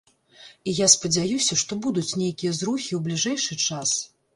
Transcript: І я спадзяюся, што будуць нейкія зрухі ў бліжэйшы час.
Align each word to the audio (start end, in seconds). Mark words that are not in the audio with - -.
І 0.71 0.73
я 0.77 0.87
спадзяюся, 0.93 1.59
што 1.65 1.79
будуць 1.87 2.17
нейкія 2.25 2.59
зрухі 2.61 2.91
ў 2.95 2.99
бліжэйшы 3.09 3.65
час. 3.69 3.99